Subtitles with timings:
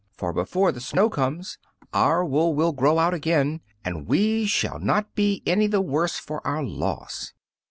[0.17, 1.59] For before the snow comes
[1.93, 6.41] our wool will grow out again, and we shall not be any the worse for
[6.47, 7.33] our loss."